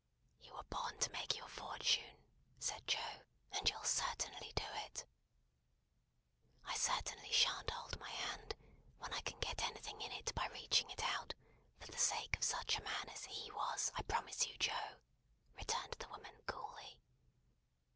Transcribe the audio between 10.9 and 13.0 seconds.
out, for the sake of such a